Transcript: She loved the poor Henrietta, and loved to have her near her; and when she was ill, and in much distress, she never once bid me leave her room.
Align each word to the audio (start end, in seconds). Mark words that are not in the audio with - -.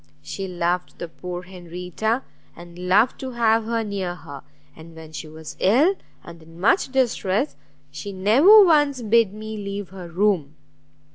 She 0.23 0.47
loved 0.47 0.97
the 0.97 1.07
poor 1.07 1.43
Henrietta, 1.43 2.23
and 2.55 2.79
loved 2.89 3.19
to 3.19 3.33
have 3.33 3.65
her 3.65 3.83
near 3.83 4.15
her; 4.15 4.41
and 4.75 4.95
when 4.95 5.11
she 5.11 5.27
was 5.27 5.55
ill, 5.59 5.93
and 6.23 6.41
in 6.41 6.59
much 6.59 6.91
distress, 6.91 7.55
she 7.91 8.11
never 8.11 8.65
once 8.65 9.03
bid 9.03 9.31
me 9.31 9.57
leave 9.57 9.89
her 9.89 10.07
room. 10.07 10.55